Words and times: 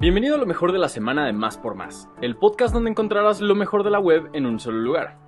Bienvenido 0.00 0.36
a 0.36 0.38
lo 0.38 0.46
mejor 0.46 0.72
de 0.72 0.78
la 0.78 0.88
semana 0.88 1.26
de 1.26 1.34
Más 1.34 1.58
por 1.58 1.74
Más, 1.74 2.08
el 2.22 2.34
podcast 2.34 2.72
donde 2.72 2.88
encontrarás 2.88 3.42
lo 3.42 3.54
mejor 3.54 3.84
de 3.84 3.90
la 3.90 4.00
web 4.00 4.30
en 4.32 4.46
un 4.46 4.58
solo 4.58 4.78
lugar. 4.78 5.18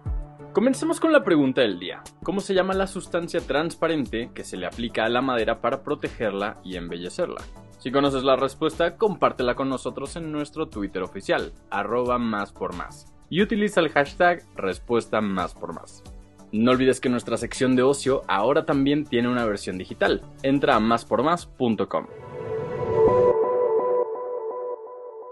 Comencemos 0.55 0.99
con 0.99 1.13
la 1.13 1.23
pregunta 1.23 1.61
del 1.61 1.79
día. 1.79 2.03
¿Cómo 2.23 2.41
se 2.41 2.55
llama 2.55 2.73
la 2.73 2.87
sustancia 2.87 3.41
transparente 3.41 4.31
que 4.35 4.45
se 4.45 4.57
le 4.57 4.65
aplica 4.65 5.05
a 5.05 5.11
la 5.11 5.21
madera 5.21 5.61
para 5.61 5.83
protegerla 5.83 6.57
y 6.65 6.77
embellecerla? 6.77 7.43
Si 7.81 7.93
conoces 7.93 8.25
la 8.25 8.37
respuesta, 8.37 8.97
compártela 8.97 9.57
con 9.57 9.69
nosotros 9.69 10.17
en 10.17 10.33
nuestro 10.33 10.69
Twitter 10.69 11.03
oficial, 11.03 11.53
arroba 11.69 12.17
más 12.17 12.51
por 12.51 12.75
más, 12.75 13.13
y 13.29 13.43
utiliza 13.43 13.81
el 13.81 13.91
hashtag 13.91 14.43
respuesta 14.57 15.21
más 15.21 15.53
por 15.53 15.75
más. 15.75 16.03
No 16.51 16.71
olvides 16.71 16.99
que 16.99 17.11
nuestra 17.11 17.37
sección 17.37 17.77
de 17.77 17.83
ocio 17.83 18.23
ahora 18.27 18.65
también 18.65 19.05
tiene 19.05 19.29
una 19.29 19.45
versión 19.45 19.77
digital. 19.77 20.23
Entra 20.43 20.77
a 20.77 20.81
máspormás.com. 20.81 22.07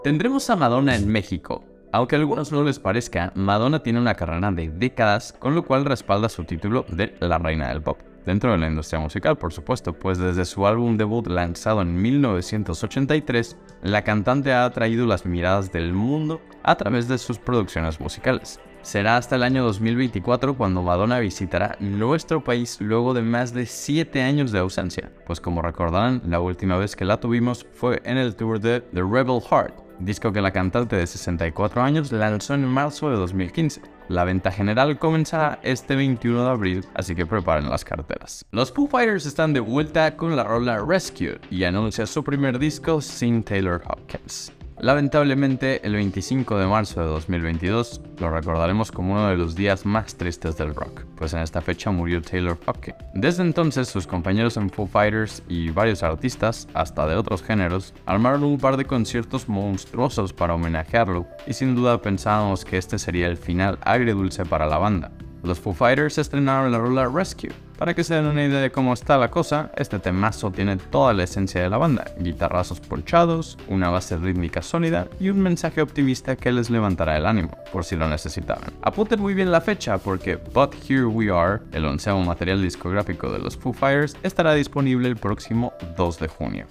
Tendremos 0.03 0.49
a 0.49 0.55
Madonna 0.55 0.95
en 0.95 1.07
México. 1.07 1.63
Aunque 1.91 2.15
a 2.15 2.19
algunos 2.19 2.51
no 2.51 2.63
les 2.63 2.79
parezca, 2.79 3.31
Madonna 3.35 3.83
tiene 3.83 3.99
una 3.99 4.15
carrera 4.15 4.51
de 4.51 4.67
décadas, 4.67 5.31
con 5.31 5.53
lo 5.53 5.63
cual 5.63 5.85
respalda 5.85 6.27
su 6.27 6.43
título 6.43 6.87
de 6.89 7.13
la 7.19 7.37
reina 7.37 7.69
del 7.69 7.83
pop. 7.83 7.99
Dentro 8.25 8.51
de 8.51 8.57
la 8.57 8.67
industria 8.67 8.99
musical, 8.99 9.37
por 9.37 9.53
supuesto, 9.53 9.93
pues 9.93 10.17
desde 10.17 10.45
su 10.45 10.65
álbum 10.65 10.97
debut 10.97 11.27
lanzado 11.27 11.83
en 11.83 12.01
1983, 12.01 13.57
la 13.83 14.03
cantante 14.03 14.51
ha 14.51 14.65
atraído 14.65 15.05
las 15.05 15.27
miradas 15.27 15.71
del 15.71 15.93
mundo 15.93 16.41
a 16.63 16.75
través 16.77 17.07
de 17.07 17.19
sus 17.19 17.37
producciones 17.37 17.99
musicales. 17.99 18.59
Será 18.81 19.17
hasta 19.17 19.35
el 19.35 19.43
año 19.43 19.63
2024 19.63 20.57
cuando 20.57 20.81
Madonna 20.81 21.19
visitará 21.19 21.77
nuestro 21.79 22.43
país 22.43 22.81
luego 22.81 23.13
de 23.13 23.21
más 23.21 23.53
de 23.53 23.67
7 23.67 24.23
años 24.23 24.51
de 24.51 24.57
ausencia, 24.57 25.11
pues 25.27 25.39
como 25.39 25.61
recordarán, 25.61 26.23
la 26.25 26.39
última 26.39 26.77
vez 26.77 26.95
que 26.95 27.05
la 27.05 27.19
tuvimos 27.19 27.67
fue 27.73 28.01
en 28.03 28.17
el 28.17 28.35
tour 28.35 28.59
de 28.59 28.81
The 28.81 29.01
Rebel 29.01 29.39
Heart, 29.39 29.90
disco 30.03 30.31
que 30.31 30.41
la 30.41 30.51
cantante 30.51 30.95
de 30.95 31.07
64 31.07 31.81
años 31.81 32.11
lanzó 32.11 32.53
en 32.53 32.65
marzo 32.65 33.09
de 33.09 33.17
2015. 33.17 33.81
La 34.09 34.23
venta 34.23 34.51
general 34.51 34.99
comenzará 34.99 35.59
este 35.63 35.95
21 35.95 36.43
de 36.43 36.49
abril, 36.49 36.85
así 36.93 37.15
que 37.15 37.25
preparen 37.25 37.69
las 37.69 37.85
carteras. 37.85 38.45
Los 38.51 38.71
Foo 38.71 38.87
Fighters 38.87 39.25
están 39.25 39.53
de 39.53 39.59
vuelta 39.59 40.17
con 40.17 40.35
la 40.35 40.43
rola 40.43 40.83
Rescue 40.85 41.39
y 41.49 41.63
anuncia 41.63 42.05
su 42.05 42.23
primer 42.23 42.59
disco 42.59 43.01
sin 43.01 43.43
Taylor 43.43 43.81
Hopkins. 43.87 44.51
Lamentablemente, 44.81 45.85
el 45.85 45.93
25 45.93 46.57
de 46.57 46.65
marzo 46.65 47.01
de 47.01 47.05
2022 47.05 48.01
lo 48.17 48.31
recordaremos 48.31 48.91
como 48.91 49.13
uno 49.13 49.27
de 49.27 49.37
los 49.37 49.53
días 49.53 49.85
más 49.85 50.15
tristes 50.15 50.57
del 50.57 50.73
rock, 50.73 51.01
pues 51.17 51.35
en 51.35 51.41
esta 51.41 51.61
fecha 51.61 51.91
murió 51.91 52.19
Taylor 52.19 52.57
Hopkins. 52.65 52.97
Desde 53.13 53.43
entonces, 53.43 53.89
sus 53.89 54.07
compañeros 54.07 54.57
en 54.57 54.71
Foo 54.71 54.87
Fighters 54.87 55.43
y 55.47 55.69
varios 55.69 56.01
artistas, 56.01 56.67
hasta 56.73 57.05
de 57.05 57.15
otros 57.15 57.43
géneros, 57.43 57.93
armaron 58.07 58.43
un 58.43 58.57
par 58.57 58.75
de 58.75 58.85
conciertos 58.85 59.47
monstruosos 59.47 60.33
para 60.33 60.55
homenajearlo, 60.55 61.27
y 61.45 61.53
sin 61.53 61.75
duda 61.75 62.01
pensábamos 62.01 62.65
que 62.65 62.79
este 62.79 62.97
sería 62.97 63.27
el 63.27 63.37
final 63.37 63.77
agridulce 63.83 64.45
para 64.45 64.65
la 64.65 64.79
banda. 64.79 65.11
Los 65.43 65.59
Foo 65.59 65.73
Fighters 65.73 66.17
estrenaron 66.17 66.71
la 66.71 66.77
rola 66.77 67.07
Rescue. 67.07 67.51
Para 67.77 67.95
que 67.95 68.03
se 68.03 68.13
den 68.13 68.25
una 68.25 68.45
idea 68.45 68.59
de 68.59 68.71
cómo 68.71 68.93
está 68.93 69.17
la 69.17 69.31
cosa, 69.31 69.71
este 69.75 69.97
temazo 69.97 70.51
tiene 70.51 70.77
toda 70.77 71.13
la 71.13 71.23
esencia 71.23 71.63
de 71.63 71.69
la 71.69 71.79
banda, 71.79 72.05
guitarrazos 72.19 72.79
ponchados, 72.79 73.57
una 73.67 73.89
base 73.89 74.17
rítmica 74.17 74.61
sólida 74.61 75.07
y 75.19 75.29
un 75.29 75.39
mensaje 75.39 75.81
optimista 75.81 76.35
que 76.35 76.51
les 76.51 76.69
levantará 76.69 77.17
el 77.17 77.25
ánimo, 77.25 77.57
por 77.71 77.83
si 77.83 77.95
lo 77.95 78.07
necesitaban. 78.07 78.71
Apunten 78.83 79.19
muy 79.19 79.33
bien 79.33 79.51
la 79.51 79.61
fecha 79.61 79.97
porque 79.97 80.35
But 80.35 80.75
Here 80.87 81.05
We 81.05 81.31
Are, 81.31 81.61
el 81.71 81.85
onceavo 81.85 82.21
material 82.21 82.61
discográfico 82.61 83.31
de 83.31 83.39
los 83.39 83.57
Foo 83.57 83.73
Fighters, 83.73 84.15
estará 84.21 84.53
disponible 84.53 85.07
el 85.07 85.15
próximo 85.15 85.73
2 85.97 86.19
de 86.19 86.27
junio. 86.27 86.67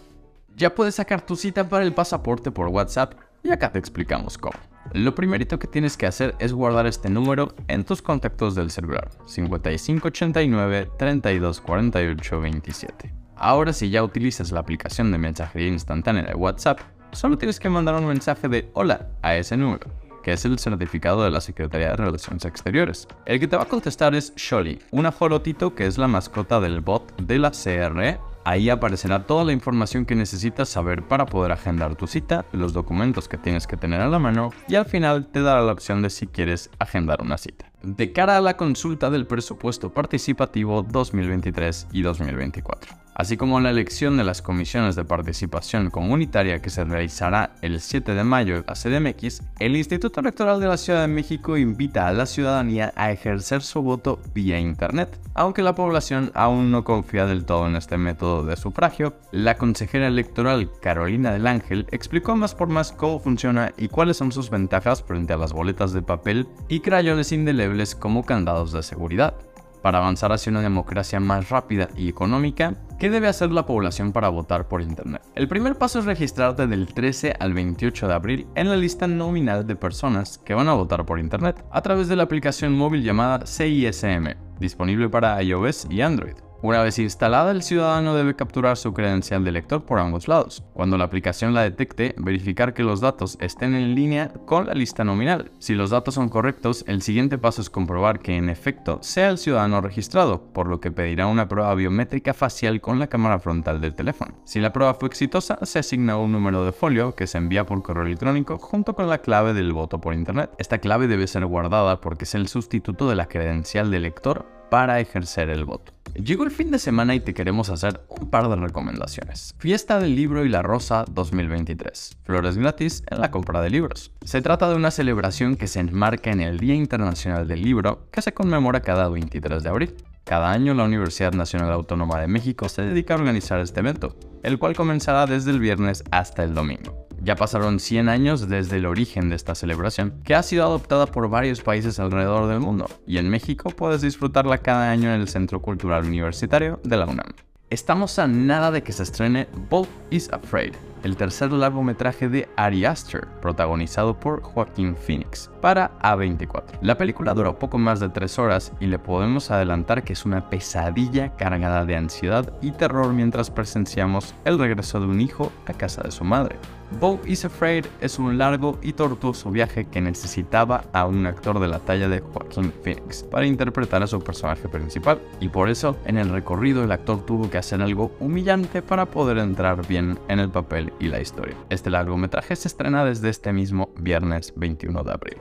Ya 0.54 0.74
puedes 0.74 0.94
sacar 0.94 1.22
tu 1.22 1.34
cita 1.34 1.68
para 1.68 1.84
el 1.84 1.92
pasaporte 1.92 2.52
por 2.52 2.68
WhatsApp 2.68 3.14
y 3.42 3.50
acá 3.50 3.72
te 3.72 3.78
explicamos 3.78 4.38
cómo. 4.38 4.58
Lo 4.92 5.14
primerito 5.14 5.58
que 5.58 5.68
tienes 5.68 5.96
que 5.96 6.06
hacer 6.06 6.34
es 6.38 6.52
guardar 6.52 6.86
este 6.86 7.10
número 7.10 7.54
en 7.68 7.84
tus 7.84 8.02
contactos 8.02 8.54
del 8.54 8.70
celular 8.70 9.10
5589 9.26 10.90
3248 10.98 12.40
27. 12.40 13.14
Ahora 13.36 13.72
si 13.72 13.88
ya 13.90 14.02
utilizas 14.02 14.52
la 14.52 14.60
aplicación 14.60 15.12
de 15.12 15.18
mensajería 15.18 15.68
instantánea 15.68 16.24
de 16.24 16.34
WhatsApp, 16.34 16.80
solo 17.12 17.38
tienes 17.38 17.60
que 17.60 17.70
mandar 17.70 17.94
un 17.94 18.06
mensaje 18.06 18.48
de 18.48 18.68
hola 18.74 19.08
a 19.22 19.36
ese 19.36 19.56
número, 19.56 19.86
que 20.22 20.32
es 20.32 20.44
el 20.44 20.58
certificado 20.58 21.22
de 21.22 21.30
la 21.30 21.40
Secretaría 21.40 21.90
de 21.90 21.96
Relaciones 21.96 22.44
Exteriores. 22.44 23.06
El 23.26 23.40
que 23.40 23.48
te 23.48 23.56
va 23.56 23.62
a 23.62 23.68
contestar 23.68 24.14
es 24.14 24.34
Sholly, 24.36 24.80
una 24.90 25.12
jorotito 25.12 25.74
que 25.74 25.86
es 25.86 25.98
la 25.98 26.08
mascota 26.08 26.60
del 26.60 26.80
bot 26.80 27.16
de 27.16 27.38
la 27.38 27.50
CRE 27.50 28.18
Ahí 28.44 28.70
aparecerá 28.70 29.26
toda 29.26 29.44
la 29.44 29.52
información 29.52 30.06
que 30.06 30.14
necesitas 30.14 30.68
saber 30.68 31.06
para 31.06 31.26
poder 31.26 31.52
agendar 31.52 31.96
tu 31.96 32.06
cita, 32.06 32.44
los 32.52 32.72
documentos 32.72 33.28
que 33.28 33.38
tienes 33.38 33.66
que 33.66 33.76
tener 33.76 34.00
a 34.00 34.08
la 34.08 34.18
mano 34.18 34.50
y 34.68 34.76
al 34.76 34.86
final 34.86 35.26
te 35.26 35.42
dará 35.42 35.62
la 35.62 35.72
opción 35.72 36.02
de 36.02 36.10
si 36.10 36.26
quieres 36.26 36.70
agendar 36.78 37.20
una 37.22 37.38
cita. 37.38 37.70
De 37.82 38.12
cara 38.12 38.36
a 38.36 38.40
la 38.40 38.56
consulta 38.56 39.10
del 39.10 39.26
presupuesto 39.26 39.92
participativo 39.92 40.82
2023 40.82 41.88
y 41.92 42.02
2024 42.02 42.99
así 43.20 43.36
como 43.36 43.60
la 43.60 43.68
elección 43.68 44.16
de 44.16 44.24
las 44.24 44.40
comisiones 44.40 44.96
de 44.96 45.04
participación 45.04 45.90
comunitaria 45.90 46.62
que 46.62 46.70
se 46.70 46.84
realizará 46.84 47.50
el 47.60 47.82
7 47.82 48.14
de 48.14 48.24
mayo 48.24 48.64
a 48.66 48.72
CDMX, 48.72 49.42
el 49.58 49.76
Instituto 49.76 50.20
Electoral 50.20 50.58
de 50.58 50.68
la 50.68 50.78
Ciudad 50.78 51.02
de 51.02 51.08
México 51.08 51.58
invita 51.58 52.08
a 52.08 52.14
la 52.14 52.24
ciudadanía 52.24 52.94
a 52.96 53.12
ejercer 53.12 53.60
su 53.60 53.82
voto 53.82 54.18
vía 54.34 54.58
Internet. 54.58 55.20
Aunque 55.34 55.60
la 55.60 55.74
población 55.74 56.32
aún 56.34 56.70
no 56.70 56.82
confía 56.82 57.26
del 57.26 57.44
todo 57.44 57.66
en 57.66 57.76
este 57.76 57.98
método 57.98 58.42
de 58.42 58.56
sufragio, 58.56 59.12
la 59.32 59.58
consejera 59.58 60.06
electoral 60.06 60.70
Carolina 60.80 61.30
del 61.30 61.46
Ángel 61.46 61.86
explicó 61.90 62.36
más 62.36 62.54
por 62.54 62.68
más 62.68 62.90
cómo 62.90 63.20
funciona 63.20 63.74
y 63.76 63.88
cuáles 63.88 64.16
son 64.16 64.32
sus 64.32 64.48
ventajas 64.48 65.02
frente 65.02 65.34
a 65.34 65.36
las 65.36 65.52
boletas 65.52 65.92
de 65.92 66.00
papel 66.00 66.48
y 66.68 66.80
crayones 66.80 67.32
indelebles 67.32 67.94
como 67.94 68.24
candados 68.24 68.72
de 68.72 68.82
seguridad. 68.82 69.34
Para 69.82 69.98
avanzar 69.98 70.32
hacia 70.32 70.50
una 70.50 70.60
democracia 70.60 71.20
más 71.20 71.48
rápida 71.48 71.88
y 71.96 72.08
económica, 72.08 72.74
¿qué 72.98 73.08
debe 73.08 73.28
hacer 73.28 73.50
la 73.50 73.64
población 73.64 74.12
para 74.12 74.28
votar 74.28 74.68
por 74.68 74.82
Internet? 74.82 75.22
El 75.34 75.48
primer 75.48 75.76
paso 75.76 76.00
es 76.00 76.04
registrarte 76.04 76.66
del 76.66 76.86
13 76.86 77.36
al 77.40 77.54
28 77.54 78.08
de 78.08 78.14
abril 78.14 78.46
en 78.54 78.68
la 78.68 78.76
lista 78.76 79.06
nominal 79.06 79.66
de 79.66 79.76
personas 79.76 80.38
que 80.38 80.54
van 80.54 80.68
a 80.68 80.74
votar 80.74 81.06
por 81.06 81.18
Internet 81.18 81.64
a 81.70 81.80
través 81.80 82.08
de 82.08 82.16
la 82.16 82.24
aplicación 82.24 82.76
móvil 82.76 83.02
llamada 83.02 83.46
CISM, 83.46 84.34
disponible 84.58 85.08
para 85.08 85.42
iOS 85.42 85.86
y 85.90 86.02
Android. 86.02 86.49
Una 86.62 86.82
vez 86.82 86.98
instalada, 86.98 87.52
el 87.52 87.62
ciudadano 87.62 88.14
debe 88.14 88.36
capturar 88.36 88.76
su 88.76 88.92
credencial 88.92 89.42
de 89.44 89.50
lector 89.50 89.86
por 89.86 89.98
ambos 89.98 90.28
lados. 90.28 90.62
Cuando 90.74 90.98
la 90.98 91.04
aplicación 91.04 91.54
la 91.54 91.62
detecte, 91.62 92.14
verificar 92.18 92.74
que 92.74 92.82
los 92.82 93.00
datos 93.00 93.38
estén 93.40 93.74
en 93.74 93.94
línea 93.94 94.30
con 94.44 94.66
la 94.66 94.74
lista 94.74 95.02
nominal. 95.02 95.52
Si 95.58 95.74
los 95.74 95.88
datos 95.88 96.14
son 96.14 96.28
correctos, 96.28 96.84
el 96.86 97.00
siguiente 97.00 97.38
paso 97.38 97.62
es 97.62 97.70
comprobar 97.70 98.20
que 98.20 98.36
en 98.36 98.50
efecto 98.50 98.98
sea 99.00 99.30
el 99.30 99.38
ciudadano 99.38 99.80
registrado, 99.80 100.52
por 100.52 100.66
lo 100.66 100.80
que 100.80 100.92
pedirá 100.92 101.28
una 101.28 101.48
prueba 101.48 101.74
biométrica 101.74 102.34
facial 102.34 102.82
con 102.82 102.98
la 102.98 103.06
cámara 103.06 103.38
frontal 103.38 103.80
del 103.80 103.94
teléfono. 103.94 104.34
Si 104.44 104.60
la 104.60 104.74
prueba 104.74 104.92
fue 104.92 105.08
exitosa, 105.08 105.58
se 105.64 105.78
asigna 105.78 106.18
un 106.18 106.30
número 106.30 106.66
de 106.66 106.72
folio 106.72 107.14
que 107.14 107.26
se 107.26 107.38
envía 107.38 107.64
por 107.64 107.82
correo 107.82 108.04
electrónico 108.04 108.58
junto 108.58 108.94
con 108.94 109.08
la 109.08 109.22
clave 109.22 109.54
del 109.54 109.72
voto 109.72 109.98
por 110.02 110.12
internet. 110.12 110.50
Esta 110.58 110.76
clave 110.76 111.08
debe 111.08 111.26
ser 111.26 111.46
guardada 111.46 112.02
porque 112.02 112.24
es 112.24 112.34
el 112.34 112.48
sustituto 112.48 113.08
de 113.08 113.16
la 113.16 113.28
credencial 113.28 113.90
de 113.90 114.00
lector 114.00 114.44
para 114.70 115.00
ejercer 115.00 115.48
el 115.48 115.64
voto. 115.64 115.99
Llegó 116.14 116.44
el 116.44 116.50
fin 116.50 116.70
de 116.70 116.78
semana 116.78 117.14
y 117.14 117.20
te 117.20 117.34
queremos 117.34 117.70
hacer 117.70 118.00
un 118.08 118.30
par 118.30 118.48
de 118.48 118.56
recomendaciones. 118.56 119.54
Fiesta 119.58 119.98
del 120.00 120.16
Libro 120.16 120.44
y 120.44 120.48
la 120.48 120.62
Rosa 120.62 121.04
2023. 121.10 122.18
Flores 122.24 122.56
gratis 122.56 123.02
en 123.10 123.20
la 123.20 123.30
compra 123.30 123.60
de 123.62 123.70
libros. 123.70 124.12
Se 124.24 124.42
trata 124.42 124.68
de 124.68 124.74
una 124.74 124.90
celebración 124.90 125.56
que 125.56 125.66
se 125.66 125.80
enmarca 125.80 126.30
en 126.30 126.40
el 126.40 126.58
Día 126.58 126.74
Internacional 126.74 127.46
del 127.46 127.62
Libro 127.62 128.08
que 128.10 128.22
se 128.22 128.34
conmemora 128.34 128.80
cada 128.80 129.08
23 129.08 129.62
de 129.62 129.68
abril. 129.68 129.94
Cada 130.24 130.50
año 130.50 130.74
la 130.74 130.84
Universidad 130.84 131.32
Nacional 131.32 131.72
Autónoma 131.72 132.20
de 132.20 132.28
México 132.28 132.68
se 132.68 132.82
dedica 132.82 133.14
a 133.14 133.18
organizar 133.18 133.60
este 133.60 133.80
evento, 133.80 134.16
el 134.42 134.58
cual 134.58 134.76
comenzará 134.76 135.26
desde 135.26 135.50
el 135.50 135.60
viernes 135.60 136.04
hasta 136.10 136.44
el 136.44 136.54
domingo. 136.54 137.08
Ya 137.22 137.36
pasaron 137.36 137.80
100 137.80 138.08
años 138.08 138.48
desde 138.48 138.78
el 138.78 138.86
origen 138.86 139.28
de 139.28 139.36
esta 139.36 139.54
celebración, 139.54 140.14
que 140.24 140.34
ha 140.34 140.42
sido 140.42 140.64
adoptada 140.64 141.06
por 141.06 141.28
varios 141.28 141.60
países 141.60 142.00
alrededor 142.00 142.48
del 142.48 142.60
mundo, 142.60 142.88
y 143.06 143.18
en 143.18 143.28
México 143.28 143.70
puedes 143.70 144.00
disfrutarla 144.00 144.58
cada 144.58 144.90
año 144.90 145.12
en 145.12 145.20
el 145.20 145.28
Centro 145.28 145.60
Cultural 145.60 146.04
Universitario 146.04 146.80
de 146.82 146.96
la 146.96 147.06
UNAM. 147.06 147.32
Estamos 147.68 148.18
a 148.18 148.26
nada 148.26 148.70
de 148.70 148.82
que 148.82 148.92
se 148.92 149.02
estrene 149.02 149.48
Bob 149.68 149.86
is 150.10 150.32
Afraid, 150.32 150.72
el 151.02 151.16
tercer 151.16 151.52
largometraje 151.52 152.28
de 152.28 152.48
Ari 152.56 152.84
Aster, 152.84 153.26
protagonizado 153.40 154.18
por 154.18 154.42
Joaquín 154.42 154.96
Phoenix, 154.96 155.50
para 155.60 155.98
A24. 156.00 156.78
La 156.82 156.96
película 156.96 157.34
dura 157.34 157.58
poco 157.58 157.78
más 157.78 158.00
de 158.00 158.08
3 158.08 158.38
horas 158.38 158.72
y 158.80 158.86
le 158.86 158.98
podemos 158.98 159.50
adelantar 159.50 160.02
que 160.02 160.12
es 160.12 160.24
una 160.24 160.48
pesadilla 160.48 161.36
cargada 161.36 161.84
de 161.84 161.96
ansiedad 161.96 162.52
y 162.60 162.72
terror 162.72 163.12
mientras 163.12 163.50
presenciamos 163.50 164.34
el 164.44 164.58
regreso 164.58 165.00
de 165.00 165.06
un 165.06 165.20
hijo 165.20 165.52
a 165.66 165.72
casa 165.72 166.02
de 166.02 166.10
su 166.10 166.24
madre. 166.24 166.56
Beau 166.98 167.20
is 167.24 167.44
Afraid 167.44 167.86
es 168.00 168.18
un 168.18 168.36
largo 168.36 168.76
y 168.82 168.94
tortuoso 168.94 169.50
viaje 169.52 169.84
que 169.84 170.00
necesitaba 170.00 170.82
a 170.92 171.06
un 171.06 171.24
actor 171.24 171.60
de 171.60 171.68
la 171.68 171.78
talla 171.78 172.08
de 172.08 172.18
Joaquín 172.18 172.72
Phoenix 172.82 173.22
para 173.22 173.46
interpretar 173.46 174.02
a 174.02 174.08
su 174.08 174.20
personaje 174.20 174.68
principal, 174.68 175.20
y 175.38 175.48
por 175.48 175.68
eso 175.68 175.96
en 176.04 176.18
el 176.18 176.30
recorrido 176.30 176.82
el 176.82 176.90
actor 176.90 177.24
tuvo 177.24 177.48
que 177.48 177.58
hacer 177.58 177.80
algo 177.80 178.10
humillante 178.18 178.82
para 178.82 179.06
poder 179.06 179.38
entrar 179.38 179.86
bien 179.86 180.18
en 180.26 180.40
el 180.40 180.50
papel 180.50 180.89
y 180.98 181.08
la 181.08 181.20
historia. 181.20 181.56
Este 181.70 181.90
largometraje 181.90 182.56
se 182.56 182.68
estrena 182.68 183.04
desde 183.04 183.28
este 183.28 183.52
mismo 183.52 183.90
viernes 183.96 184.52
21 184.56 185.04
de 185.04 185.12
abril. 185.12 185.36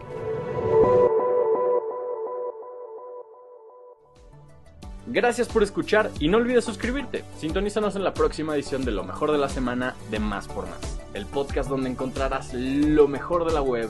Gracias 5.11 5.47
por 5.47 5.63
escuchar 5.63 6.11
y 6.19 6.27
no 6.27 6.37
olvides 6.37 6.65
suscribirte. 6.65 7.23
Sintonízanos 7.39 7.95
en 7.95 8.03
la 8.03 8.13
próxima 8.13 8.53
edición 8.53 8.85
de 8.85 8.91
Lo 8.91 9.03
mejor 9.03 9.31
de 9.31 9.39
la 9.39 9.49
semana 9.49 9.95
de 10.11 10.19
Más 10.19 10.47
por 10.47 10.67
Más, 10.67 10.99
el 11.15 11.25
podcast 11.25 11.67
donde 11.67 11.89
encontrarás 11.89 12.53
lo 12.53 13.07
mejor 13.07 13.45
de 13.45 13.53
la 13.53 13.61
web 13.63 13.89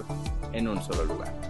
en 0.53 0.69
un 0.69 0.81
solo 0.81 1.03
lugar. 1.03 1.48